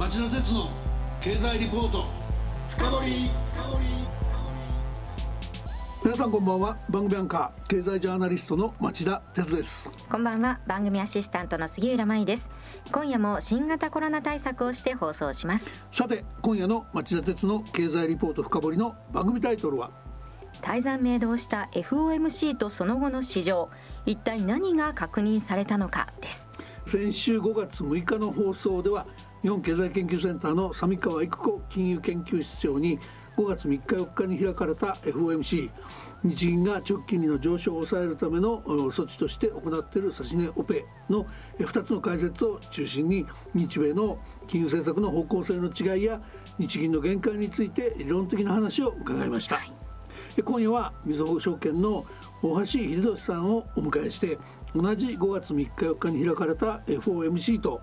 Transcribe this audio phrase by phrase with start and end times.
[0.00, 0.70] 町田鉄の
[1.20, 2.06] 経済リポート。
[2.70, 3.30] 深掘
[6.02, 6.78] 皆さんこんばんは。
[6.88, 9.90] 番組アンカー経済ジャーナリストの町田鉄です。
[10.10, 10.58] こんばんは。
[10.66, 12.48] 番組アシスタントの杉浦舞です。
[12.90, 15.70] 今夜も新型コロナ対策をして放送します。
[15.92, 19.90] さて今夜の町田鉄の経済リポート深掘りの番組タイトルは？
[20.62, 23.68] 泰山明動した FOMC とその後の市場。
[24.06, 26.48] 一体何が確認されたのかです。
[26.86, 29.06] 先週5月6日の放送では
[29.42, 32.98] 日本経済研究センターの三川育子金融研究室長に
[33.36, 35.70] 5月3日4日に開かれた FOMC
[36.22, 41.26] 日銀が直近利の上昇を抑えるための措置として行っている指値オペの
[41.58, 46.20] 2つの解説を中心に日米の金融政策の方向性の違いや
[46.58, 49.72] 日銀の限界について理論的な話を伺いました、はい、
[50.42, 52.04] 今夜はみずほ証券の
[52.42, 54.36] 大橋秀俊さんをお迎えして
[54.74, 57.80] 同じ5月3日4日に開かれた FOMC と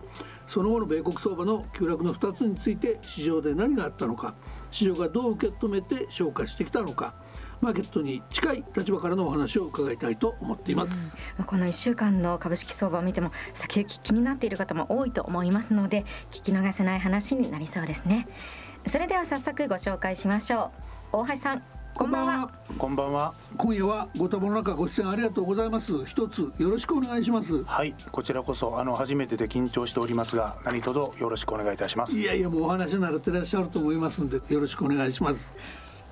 [0.48, 4.36] その後の米国相場の急落の2つについて市場で何があったのか
[4.72, 7.16] 市場がどう受け止めて消化してきたのか
[7.60, 18.28] マーケットに近い立場からのお話を伺いたいと思っています、うん、この1週間の株式相場を見ても先行き気になっている方も多いと思いますので聞き逃せない話になりそうですね。
[18.88, 20.72] それでは早速ご紹介しましょ
[21.14, 21.18] う。
[21.18, 21.77] 大橋さん。
[21.98, 22.50] こんばんは。
[22.78, 23.34] こんばんは。
[23.58, 26.06] 今夜はご多忙の中ご出演ありがとうございます。
[26.06, 27.64] 一つよろしくお願いします。
[27.64, 32.20] はい、こちらこそあの初めてで緊張しておりますが、何卒よろしくお願いいたします。
[32.20, 35.52] いやいやもうお話になってらっしゃると思いますんでよろしくお願いします。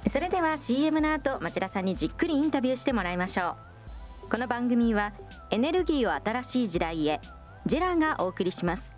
[0.09, 3.55] それでは CM の後町田さんにじっくりインタビューしてもらいましょ
[4.25, 4.29] う。
[4.31, 5.13] この番組は
[5.51, 7.21] エネルギーを新しい時代へ
[7.67, 8.97] ジェラーがお送りします。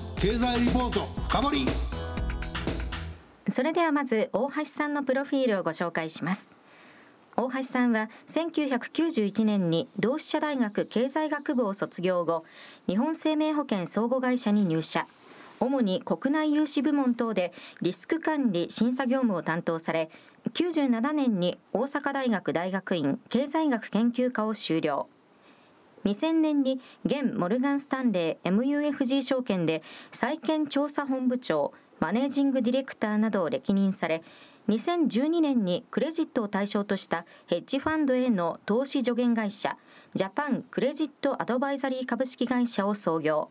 [0.21, 1.65] 経済リポート深掘
[3.49, 6.51] それではまず大橋さんのプロフィールをご紹介します。
[7.35, 12.43] 大橋さんは1991年に同志社大学経済学部を卒業後
[12.87, 15.07] 日本生命保険相互会社に入社。
[15.59, 20.11] 主に国内融資部門等でリスク管理審査業務を担当され
[20.53, 25.07] 97年に大阪大学大学院経済学研究科を修了。
[26.05, 34.23] 2000年に現モルガン・スタンレー MUFG 証券で債券調査本部長マネージングディレクターなどを歴任され
[34.69, 39.77] 2012年にクレジットを対象としたヘッジファンドへの投資助言会社
[40.13, 43.49] ジャパンクレジットアドバイザリー株式会社を創業。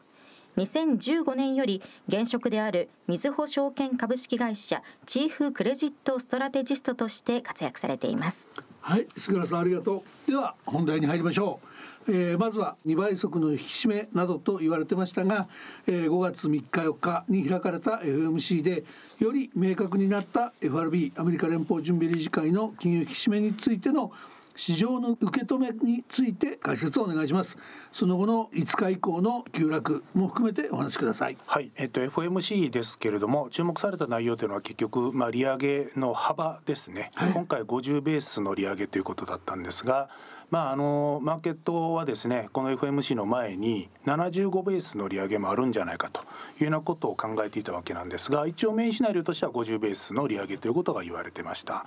[0.56, 8.48] 2015年より現職であるみずほ証券株式会社チーフクレジットストラテジストとして活躍されています。
[8.80, 10.30] はい杉浦さんありがとう。
[10.30, 11.79] では本題に入りましょう。
[12.08, 15.48] えー、まずは2倍速の引き締めなどと言われてましたが、
[15.86, 18.84] えー、5月3日4日に開かれた FMC で
[19.18, 24.12] より明確になった FRB アメリカ連邦準備理事会の金融引き締めについての
[24.56, 27.56] 市場の受け止めについて解説をお願いします。
[27.92, 31.38] その後の5日以降の急落も含めてお話しください。
[31.46, 40.10] はい、えっと FOMC ですけれども注目された内容というのは結局まあ利上げの幅ですね、はい、今回50ベースの利上げということだったんですが
[40.50, 46.22] まあ、あのマーケットはですねこの FMC の前に75ベースの利上げもあるんじゃないかと
[46.58, 51.86] いうようなことを考えていたわけなんですが一応メインシナリオとしては50ベースの利上げということが言われてました。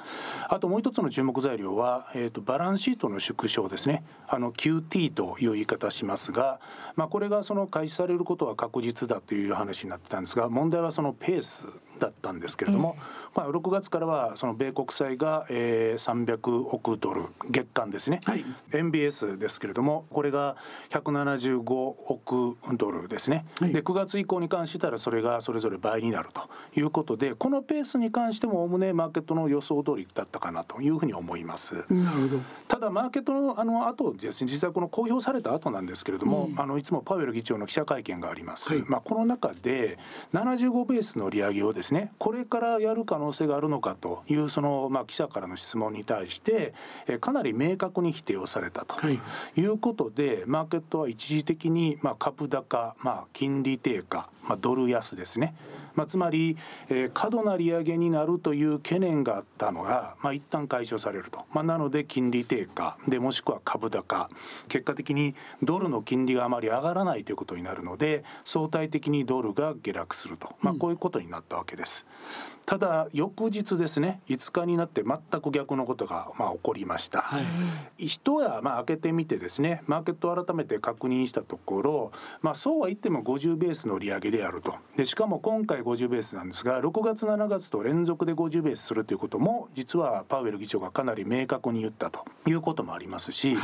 [0.49, 4.03] あともう一つの注目材料は、えーと、バランスシートの縮小ですね。
[4.27, 6.59] あの QT という言い方しますが、
[6.95, 11.69] まあ、これがその開始されることは確実だという話になってたんですが問題はそのペース
[12.03, 20.57] だったんですけれども、えー、まあ、6月からはその米国債が、えー、300億ドル月間ですね、はい、MBS ですけれどもこれが
[20.89, 31.75] 175億ドルですね、はい、で9月以降に関したらそれがそれぞれ倍になるということでこのペースに関してもおおむねマーケットの予想通りだったかなというふうに思います。
[31.89, 32.41] なるほど。
[32.67, 38.73] ただマーケットのあの後ですね実際この公表された後なんですけれども、うん、あのいつもパウエル議長の記者会見があります。
[38.73, 39.97] はい、まあこの中で
[40.33, 46.73] 75ベースの利上げをですねこれからやる可能性があるのかというそのまあ記者からの質問に対して
[47.07, 49.19] えかなり明確に否定をされたとい。
[49.65, 55.55] うことで、はい、マーケットは一時的にまあ株高、まあ、金利低下、まあ、ドル安ですね
[55.95, 56.57] まあ、つまり、
[56.89, 62.97] えー、過度な利上げになるという懸念があったのが、まあ、一旦解消されると、まあ、なので金利低下。
[63.07, 64.29] でもしくは株高。
[64.67, 72.05] 結果的にドルの金利があまり上がらないということになるので相対的にドルが下落すると、まあ、こういうことになったわけです。
[72.65, 77.21] ただ翌日ですね5日になって全く逆のことがまあ起こりました。
[77.21, 82.11] はい、一夜まあ開けてみてですねマーケットを改めて確認したところ、
[82.41, 84.75] まあ、そうは言っても50ベースの利上げであると。
[84.95, 93.55] でしかも今回50ベースなんですが6月7月と連続で50ベースするということも実はパウエル議長がかなり明確に言ったということもありますし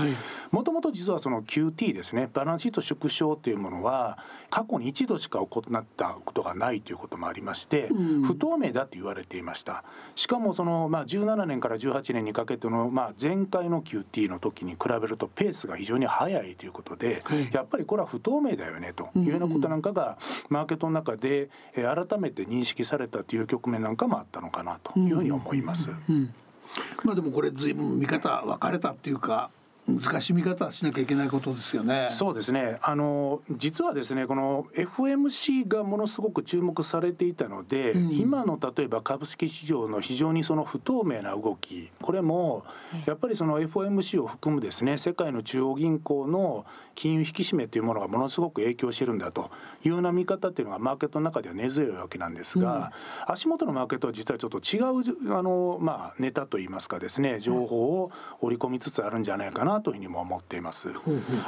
[0.52, 4.18] もともと実はその QT ですねバランスシート縮小というものは
[4.50, 9.84] 過去に一度しか行ったことがないということもありまして、うん、不透明だと言われていました。
[10.16, 20.18] しかもその、まあ、17年から18年にかけての、まあ、前回の QT の時に比べるとペースが非常に速いということで、はい、やっぱりこれは不透明だよねというようなことなんかが
[20.50, 25.92] マーケットの中で改改めて認識されたという局面なんかもあったのかなというふうに思います。
[27.04, 29.50] まあでもこれ随分見方分かれたっていうか
[29.98, 32.08] 難しい見方しなきゃいけないことですよね。
[32.10, 32.78] そうですね。
[32.82, 42.64] あの実はですね、この FMC がものすごく注目されていたので、うん、今の例えば株式市場の非常にその不透明な動き、これも
[43.06, 46.66] やっぱりその FMC を含むですね、世界の中央銀行の
[47.00, 49.52] 金融引き締めというものがものすごく影響してるんだと
[49.86, 52.92] いうような見方っていうのがマーケットの中では根強いわけなんですが、
[53.28, 60.90] うん、足元のマーケットは実はちょっと違うあのまあネタといいますかですね、情報を織り込みつつあるんじゃないかなというふうにも思っています。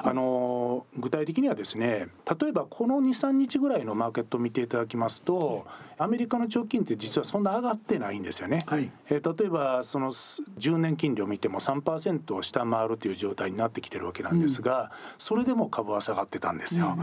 [0.04, 2.08] あの具体的にはですね
[2.40, 5.66] 例えばこの23日ぐらいのマーケットを見ていただきますと
[5.98, 8.64] アメリカの長金って実はそんな上がってないんですよね。
[8.68, 16.98] はい、えー、例えばその10年金利を見ても3%を下回るという状態になってきてるわけなんですが、うん、それでも株は下がってたんですよ。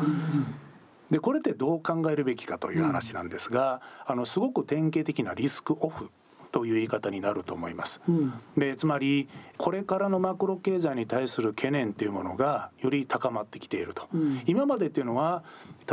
[1.11, 6.11] でこれってどう考えるべきかという話なんですが、あのすごく典型的なリスクオフ
[6.53, 8.01] という言い方になると思います。
[8.09, 15.43] うん、でつまりこれからのマクロ経済に対する懸念というものがより高まってきていると、うん、今までっていうのは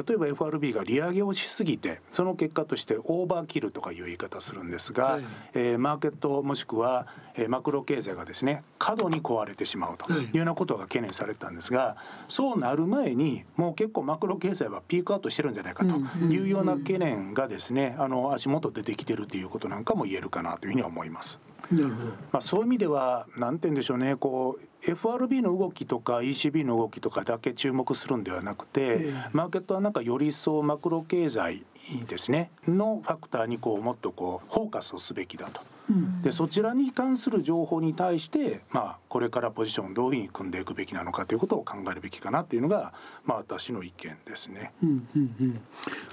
[0.07, 5.23] 例えば FRB が利上げをしすぎてその結果としてオーバーキルとかいう言い方するんですが、はい、
[5.53, 10.29] えー、マーケットもしくは、えー、マクロ経済がですね過度に壊れてしまうとい。
[10.33, 11.95] うようなことが懸念されたんですが、
[12.27, 21.39] そうなる前にもう結構マクロ経済はピークアウトしてるんじゃないかというような懸念がですねあの足元出てきてるということなんかも言えるかなというふうに思います。
[21.71, 31.63] なるほどまあ、そういう意味では何て言うんでしょうねこう FRB の動きとか ECB の動きとかだけ注目するんではなくて、えー、マーケットはなんかより一層マクロ経済
[32.07, 35.61] ですねのファクターにこうもっとこうフォーカスをすべきだと。
[35.87, 42.91] うん、でそちらに関する情報に対して、まあ、これからポジションをどういうふうに組んでいくべきなのかということを考えるべきかなというのが、
[43.23, 44.71] まあ、私の意見ですね。
[44.81, 45.61] うんうんうん、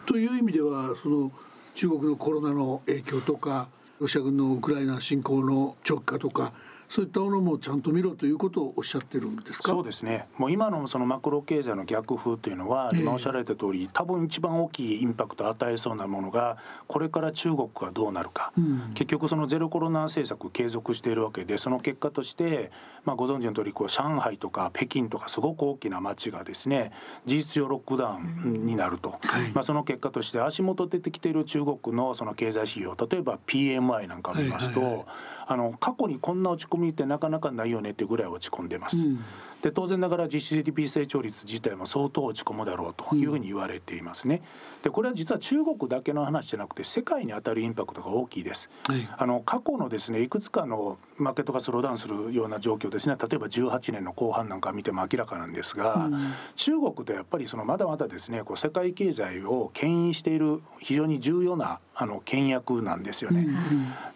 [0.05, 1.33] という意味ではその
[1.75, 3.69] 中国のコロナの影響とか
[4.03, 6.53] ロシア軍のウクライナ侵攻の直下とか
[6.93, 9.71] そういったものもちゃんと見ろということをおっしゃってるんですか？
[9.71, 10.27] そうですね。
[10.37, 22.71] もう今のそのマクロ経済の逆風というのは、今おっしゃられた通り多分一番大きいインパクトを与えそうなものがこれから中国がどうなるか、うん、結局そのゼロコロナ政策継続しているわけでその結果として、
[23.07, 26.93] まあ、ご存知の通りこり上海とか北京とかすごく大きな街がですね
[27.25, 35.07] 事実上ロックダウンになると、はい、まあ、その結果として足元出てきている中国のその経済指標例えば PMI なんかを見ますと、はいはいはい、
[35.47, 39.09] あの過去にこんな落ち込みみってなかなかないよねってぐらい落ち込んでます。
[39.09, 39.25] うん
[39.63, 44.43] で当然ながら実質 GDP 成長率自体も相当落ち込むだろうというふうに言われていますね。
[44.83, 48.69] でこれは実は中国だけの話じゃなくて世界に当たるインパクトが大きいです。
[48.85, 56.19] はい、あの過去のですねいくつかのマーケットがスローダウンするような状況ですね例えば18年の後半なんか見ても明らかなんですが、うん、
[56.57, 63.41] 中国とやっぱりそのまだまだですねこう世界経済を牽引している非常に重要なあの倹約なんですよね。
[63.41, 63.57] うん、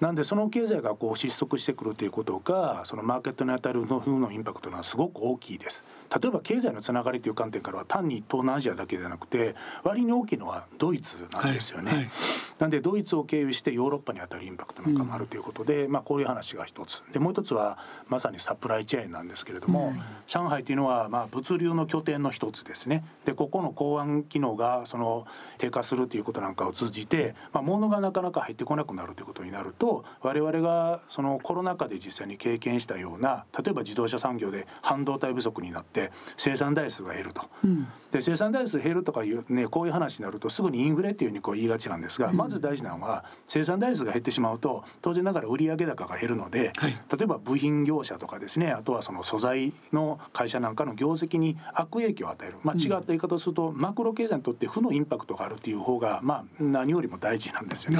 [0.01, 5.85] なんでその経済がこう失速してくるということがそのマーケットに当たるののインパクトがすごく大大きいです。
[6.21, 11.91] 例えば経済のつながりという観点からは単に東南アジアだけではなくて割に大きいのはドイツなんですよね。
[11.91, 12.11] はいはい、
[12.59, 23.05] なんでドイツを経由してヨーロッパに当たるインパクトなんかもあるということで、うん、まあ、こういう話が一つでもう一つはまさにサプライチェーンなんですけれども、うん、上海というのはまあ物流の拠点の一つですね。
[23.25, 25.27] でここの港湾機能がその
[25.59, 57.99] 低下するということなんかを通じて、まあ、物がなかなか入ってこなくなるということになると我々がそのコロナ禍で実際に経験したような例えば自動車産業で半導体不足になって生産台数が減ると、うん、で生産台数減るとかいうねこういう話になるとすぐにインフレっていうふうにこう言いがちなんですが、うん、まず大事なのは生産台数が減ってしまうと当然ながら売上高が減るので、はい、例えば部品業者とかですねあとはその素材の会社なんかの業績に悪影響を与える、まあ、違った言い方をすると、マクロ経済にとって負のインパクトがあるっていう方が、まあ、何よりも大事なんですよね。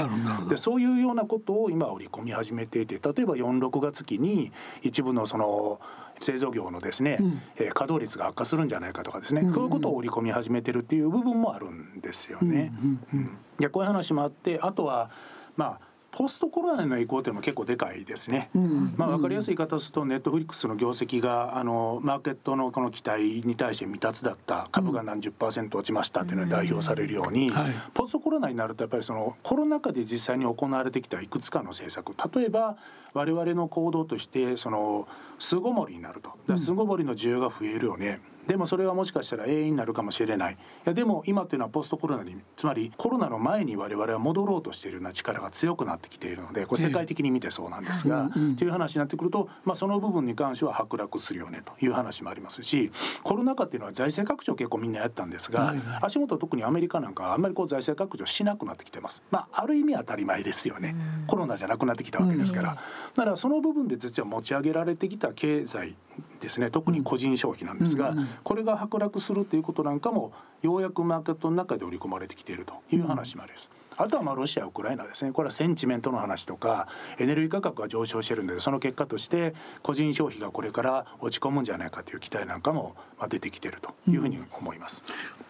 [0.49, 4.51] でそういうようなことを今織り込み始めていて例えば46月期に
[4.81, 5.79] 一部のその
[6.19, 9.47] 製造業のですね、うん、えー、稼働率が悪化するんじゃないかとかですね、うん。
[9.49, 12.73] うん、そういうことを織り込み始めてるっていう部分もあるんですよね。
[12.83, 13.19] うんうん。
[13.19, 15.09] うん、でこういう話もあってあとは
[15.55, 15.86] まあ
[16.17, 18.49] ポストコロナへの移行というのも結構でかいですね。
[18.55, 32.77] うん、まあ分かりやすい言い方するとネットフリックスの業績があのマーケットのこの期待に対して未達だった株が何十パーセント落ちましたというのに代表されるように、はい、ポストコロナになるとやっぱりそのコロナ禍で実際に行われてきたいくつかの政策例えば
[33.13, 35.07] 我々の行動としてその
[35.37, 36.57] 巣ごもりになると。
[36.57, 38.21] 巣ごもりの需要が増えるよね。
[38.31, 40.53] うんでもそれはもしかしたら永遠になるかもしれない。
[40.53, 48.67] いやでも今というのはポストコロナにつまりコロナの前に我々は戻ろうとしているような力が強くなってきているのでこれ世界的に見てそうなんですが、ええ、とい。
[48.67, 52.91] う話になってくると、まあ、その部分に関しては剥落するよねという話もありますし
[53.23, 59.23] コロナ禍っていうのは財政拡張結構みんなやったんですが、はいはい、足元特にアメリカなんかはあんまりこう財政拡張しなくなってきてます。
[59.31, 60.95] まあ、ある意味当たり前ですよね、
[61.27, 62.75] コロナじゃなくなってきたわけですから、
[63.15, 65.95] だからその部分で実は持ち上げられてきた経済
[66.39, 66.69] ですね。
[66.69, 68.13] 特に個人消費なんですが、
[68.43, 73.69] これが剥落するということなんかもようやくマーケットの中で織り込まれてきているという話もあります。
[73.97, 75.31] あとはまあロシアウクライナですね。
[75.31, 82.95] これはセンチメントの話とかエネルギー価格が上昇してるんでその結果として個人消費がこれから落ち込むんじゃないかという期待なんかも
[83.27, 85.03] 出てきてるというふうに思います。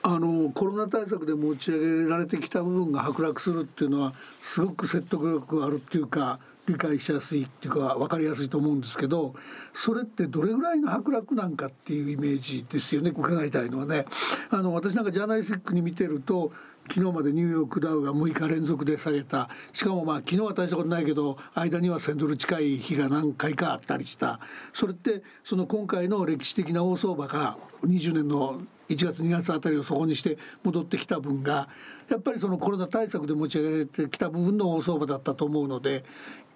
[0.05, 9.33] うん、あのコロナ対策で持ち上げられてきた部分が剥落するっていうのはすごく説得力があるっていうか理解しやすいっていうか分かりやすいと思うんですけど
[9.73, 14.05] それってどれぐらいの剥落なんかっていうイメージですよね伺いたいのはね。
[14.49, 16.51] あの私なんかジャーナリスティックに見てると
[16.89, 24.39] 昨日までニューヨークダウが6日連続で下げたしかもまあ昨日は大したことないけど間には1,000ドル近い日が何回かあったりした
[24.73, 31.67] それってその今回の歴史的な大相場が20年の1月2月あたりをそこにして戻ってきた分が
[32.09, 36.05] やっぱりそのコロナ対策で持ち上げられてきた部分の大相場だったと思うので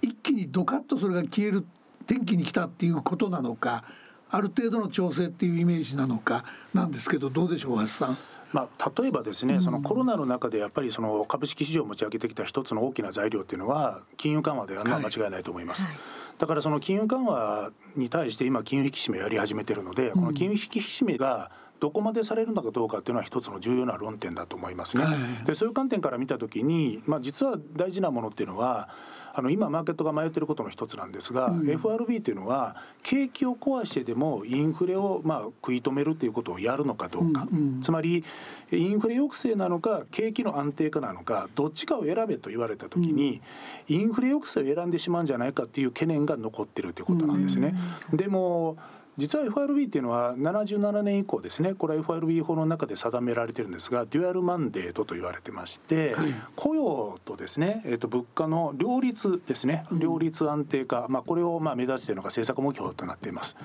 [0.01, 1.65] 一気にドカッとそれが消える
[2.07, 3.83] 天気に来たっていうことなのか
[4.29, 8.17] ある程度の調整っていうイメージなのかなんですけどどうでしょう橋さん。
[8.53, 15.85] まあ、例えばですね、そのコロナの中でやっぱりその株式市場を持ち上げてきた一つの大きな材料っていうのは金融緩和であるのは間違いないと思います。
[15.85, 16.01] はいはい
[16.41, 25.05] だからその金融緩和に対して今金融引き締めやり始めてるので、この金融引き締めがどこまでされるのかどうかっていうのは一つの重要な論点だと思いますね。
[25.45, 28.89] でそういう観点から見た時に、まあ、実は大事なものっていうのは
[29.33, 38.23] あの今マーケットが迷っていることの一つなんですが、うん、FRB というのは景気を壊してでもインフレをまあ食い止めるということをやるのかどうか、うんうん、つまり
[38.71, 43.41] インフレ抑制なのか景気の安定化なのかどっちかを選べと言われた時に、
[43.87, 47.75] インフレ抑制を選んでしまうんじゃないかっていう懸念が残ってるということなんですね。
[48.13, 48.77] でも
[49.17, 51.73] 実は FRB っていうのは77年以降ですね。
[51.73, 59.85] これは FRB 法の中で定められてるんですがデュアルマンデートと言われてまして、はい、雇用とですね、えー、と物価の両立ですね。
[59.91, 63.57] 両立安定化、まあ、これをまあ目指しているのが政策目標となっています。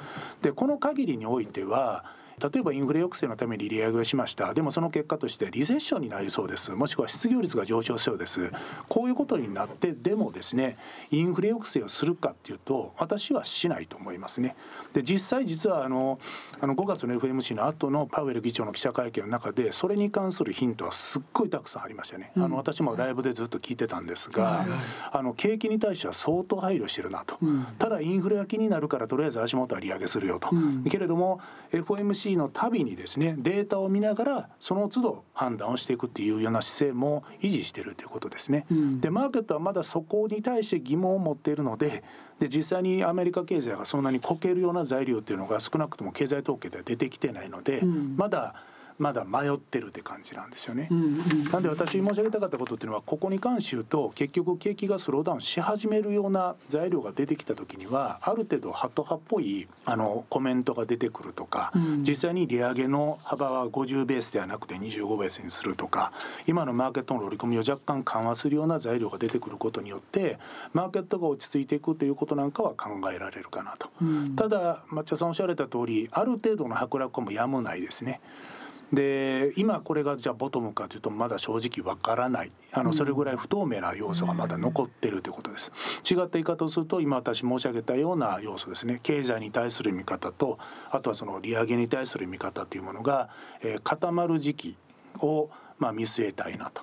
[0.43, 2.05] でこの限りにおいては
[2.43, 4.53] 例えばインフレ抑制のために利上げをしました。
[4.53, 6.73] でもその結果としてリセッションになりそうです。
[6.73, 8.51] もしくは失業率が上昇しそうです。
[8.89, 10.77] こういうことになってでもですね
[11.11, 14.57] インフレ抑制をするかっていうと私はしないと思いますね。
[14.93, 16.19] で実際実はあの
[16.61, 24.65] あの5月の FMC の後のパウエル議長の記者会見の中でそれに関するヒントはすっごいたくさんありましたね、うん、あの私もライブでずっと聞いてたんですが、
[25.13, 31.41] あの景気に対しては相当配慮してるなと、うん、ただインフレが気になるからとりあえず足元は利上げするよと、うん、けれども
[31.73, 38.67] FOMC c のたびにですねデータを見ながらその都度判断をしていくっていうような姿勢も維持しているということですね。
[38.71, 42.03] うん、でマーケットはまだそこに対して疑問を持っているので
[42.39, 48.55] で実際にアメリカ経済がそんなにこけるような材料っていうのが少なくとも経済統計では出てきてないので、うん、まだ
[48.99, 50.89] まだ迷ってるって感じなんですよね。
[51.53, 61.73] なんで私申し上げたかったことっていうのはここに関して言うと結局景気がスローダウンし始めるような材料が出てきた時にはある程度ハト派っぽいあのコメントが出てくるとか、
[62.07, 66.13] 実際に利上げの幅は50ベースではなくて25ベースにするとか
[66.47, 70.39] 今のマーケットの織り込みを若干緩和するような材料が出てくることによって
[70.73, 73.91] マーケットが落ち着いていくということなんかは考えられるかなと。
[74.37, 78.21] ただ抹茶さんおっしゃられた通りある程度の剥落もやむないですね。
[78.93, 82.53] で今これがじゃあボトムかというとまだ正直わからない。
[82.73, 85.73] あのそれぐらい不透明な要素がまだ残ってるということです。
[86.09, 89.01] 違った言い方をすると今私申し上げたような要素ですね。
[89.03, 90.59] 経済に対する見方と
[90.91, 93.29] あとはその利上げに対する見方というものが、
[93.61, 94.77] えー、固まる時期
[95.19, 96.83] をまあ見据えたいなと。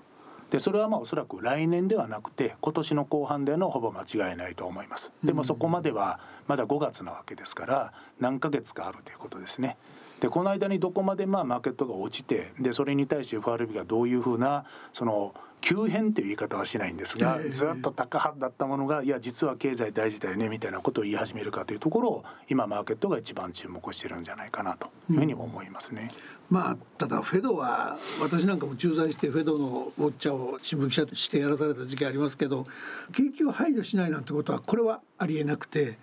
[0.49, 5.13] でそれはまあおそらく来年ではなくて今年の後半でのほぼ間違いないと思います。
[5.23, 9.77] でもそこまではまだ5月なわけですから何ヶ月かあるということですね
[10.23, 14.63] でこの間にどこまでまあマーケットが落ちてでそれに対して FRB がどういうふうな
[14.93, 26.09] その急変という言い方はしないんですが、ずっと高派だったものがいや実は経済大事だよねみたいなことを言い始めるかというところを今マーケットが一番注目してるんじゃないかなというふうにも思いますね。
[26.49, 32.65] うん、まあただフェドは私なんかも駐在してフェドのウォッチャーを新聞記者としてやらされた時期ありますけど
[33.11, 35.97] 景気を配慮しないなんてことはこれはありえなくて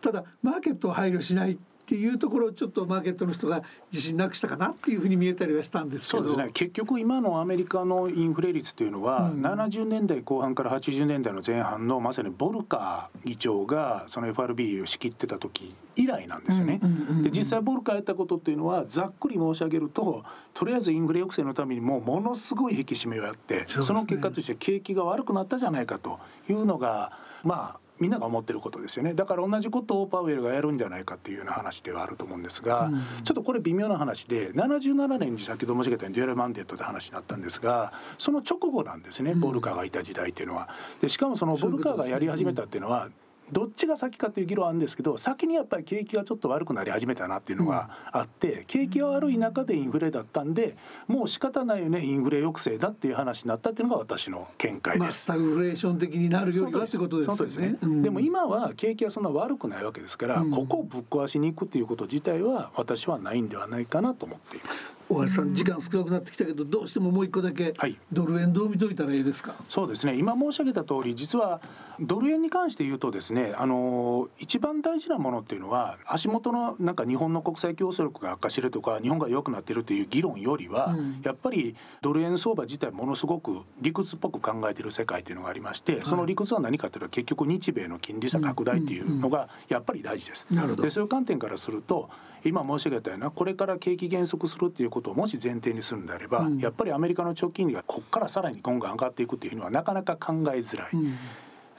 [0.00, 3.62] ただマーケットを配慮しないっていうところをちょっとマーケットの人が
[3.92, 6.24] 自信なくしたかなっていうふうに見えたりはしたんですけど。
[6.24, 6.52] そうですね。
[6.54, 16.80] 結局今のアメリカのインフレ率というのは、うん、70年代後半から80年代の前半のまさにボルカー議長がその FRB を仕切ってた時以来なんですよね。
[17.22, 20.24] で実際ボルカーやったことっていうのはざっくり申し上げると
[20.54, 27.12] とりあえずインフレ抑制のためにもものすごい引き締めをやってそ,、の結果として景気が悪くなったじゃないかというのが
[27.42, 29.14] まあみんなが思ってることですよね。
[29.14, 40.68] だから同じことをパウエルがやるんじゃないかっていうような話ではあると思うんですが、うん、ちょっとこれ微妙な話で77年に先ほど申し上げたようにデュアルマンデートで話になったんですがその直後なんですねボルカーがいた時代っていうのは。
[41.00, 43.08] でしかもそのボルカーがやり始めたっていうのは
[43.52, 55.00] どっちが先かという議論あるんですけど先にやっぱり景気がちょっと悪くなり始めたなっていうのがあって、景気が悪い中でインフレだったんでもう仕方ないよねインフレ抑制だっていう話になったっていうのが私の見解です。
[55.00, 57.76] まあ、スタグフレーション的になるよりはってことですね。
[57.80, 64.96] でねでも今は景気はそんな悪くないわけですから、うん、ここをぶっ壊しに行くっていうこと自体は私はないんではないかなと思っています。
[65.08, 69.54] 大橋さん時間少なくなってきたけどどうしてももう一個だけ、はい、ドル円どう見といたらいいですか？
[69.68, 71.60] そうですね今申し上げた通り実は
[72.00, 90.46] ドル円に関して言うとですねあの一番大事なものっていうのは足元のなんか日本の国際競争力が悪化してるとか日本が弱くなってるという議論よりは、うん、やっぱりドル円相場自体ものすごく理屈っぽく考えてる世界っていうのがありまして、その理屈は何かというと結局日米の金利差拡大っていうのがやっぱり大事です。
[90.50, 92.10] でそういう観点からすると
[92.44, 100.88] 今申し上げたようなこれから景気減速するっていうことをもし前提にするんであれば、うん、やっぱりアメリカの長期金利がここからさらに今後上がっていくっていうのはなかなか考えづらい。
[100.92, 101.14] うん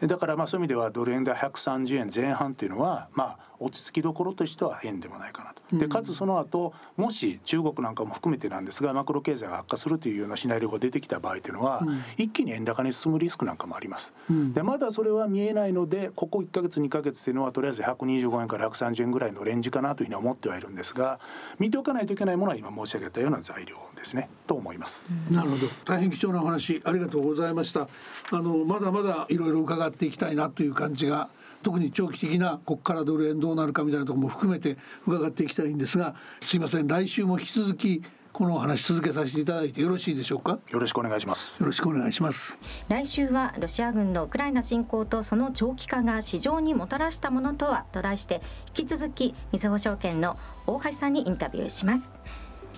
[0.01, 5.77] だからまあそういう意味ではドル円で130円前半っていうのはまあ落ち着きどころとしては変でもないかなと。
[5.77, 11.81] でかつその後もし中国なんかも含めてなんですがマクロ経済が悪化するというようなシナリオが出てきた場合というのは、
[12.17, 14.13] 一気に円高に進むリスクなんかもあります。
[14.53, 21.19] でまだそれは見えないのでここ1か月2か月というのはとりあえず125円から130円ぐらいのレンジかなというふうに思ってはいるんですが
[21.59, 25.05] 見ておかないといけないものは今申し上げたような材料ですねと思います。
[25.31, 27.87] なるほど大変貴重なお話ありがとうございました。
[28.31, 31.29] あのまだまだいろいろ伺っていきたいなという感じが
[31.65, 40.59] 特に長期的なここからドル円どうなるかみたいなところも含めて伺っていきたいんですがすいません来週も引き続きこのお話続けさせていただいてよろしいでしょうか？
[40.69, 41.59] よろしくお願いします。
[41.59, 42.59] よろしくお願いします。
[42.89, 48.41] 来週はロシア軍のウクライナ侵攻とその長期化が市場にもたらしたものとはと題して
[48.77, 50.35] 引き続きみずほ証券の
[50.67, 52.11] 大橋さんにインタビューします。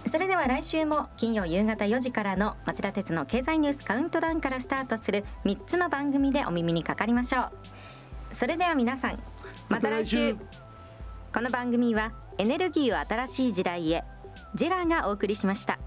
[0.06, 7.52] それでは来週も金曜夕方4時からの町田鉄の経済ニュースカウントダウンからスタートする3つの番組でお耳にかかりましょう。
[8.38, 9.20] それでは皆さん
[9.68, 10.36] また来週。
[11.34, 14.04] この番組はエネルギーを新しい時代へ
[14.54, 15.80] ジェラがお送りしました